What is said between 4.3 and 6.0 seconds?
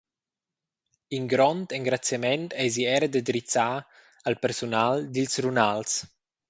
persunal dils runals.